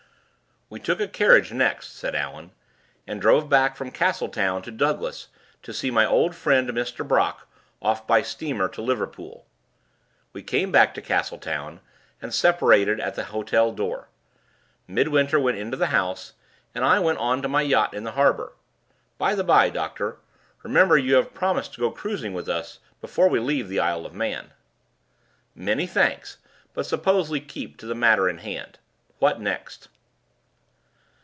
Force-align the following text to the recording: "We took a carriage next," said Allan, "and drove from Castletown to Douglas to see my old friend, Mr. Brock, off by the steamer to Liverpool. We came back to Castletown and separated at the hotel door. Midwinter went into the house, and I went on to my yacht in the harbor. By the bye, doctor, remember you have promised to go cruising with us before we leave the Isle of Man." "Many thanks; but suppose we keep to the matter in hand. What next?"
"We 0.73 0.79
took 0.79 1.01
a 1.01 1.07
carriage 1.09 1.51
next," 1.51 1.97
said 1.97 2.15
Allan, 2.15 2.51
"and 3.05 3.19
drove 3.19 3.49
from 3.75 3.91
Castletown 3.91 4.61
to 4.61 4.71
Douglas 4.71 5.27
to 5.63 5.73
see 5.73 5.91
my 5.91 6.05
old 6.05 6.33
friend, 6.33 6.69
Mr. 6.69 7.05
Brock, 7.05 7.45
off 7.81 8.07
by 8.07 8.21
the 8.21 8.25
steamer 8.25 8.69
to 8.69 8.81
Liverpool. 8.81 9.45
We 10.31 10.41
came 10.41 10.71
back 10.71 10.93
to 10.93 11.01
Castletown 11.01 11.81
and 12.21 12.33
separated 12.33 13.01
at 13.01 13.15
the 13.15 13.25
hotel 13.25 13.73
door. 13.73 14.07
Midwinter 14.87 15.37
went 15.41 15.57
into 15.57 15.75
the 15.75 15.87
house, 15.87 16.35
and 16.73 16.85
I 16.85 16.99
went 17.01 17.17
on 17.17 17.41
to 17.41 17.49
my 17.49 17.63
yacht 17.63 17.93
in 17.93 18.05
the 18.05 18.11
harbor. 18.11 18.53
By 19.17 19.35
the 19.35 19.43
bye, 19.43 19.69
doctor, 19.71 20.19
remember 20.63 20.97
you 20.97 21.15
have 21.15 21.33
promised 21.33 21.73
to 21.73 21.81
go 21.81 21.91
cruising 21.91 22.33
with 22.33 22.47
us 22.47 22.79
before 23.01 23.27
we 23.27 23.39
leave 23.41 23.67
the 23.67 23.81
Isle 23.81 24.05
of 24.05 24.13
Man." 24.13 24.51
"Many 25.53 25.85
thanks; 25.85 26.37
but 26.73 26.85
suppose 26.85 27.29
we 27.29 27.41
keep 27.41 27.75
to 27.79 27.85
the 27.85 27.93
matter 27.93 28.29
in 28.29 28.37
hand. 28.37 28.79
What 29.19 29.37
next?" 29.41 29.89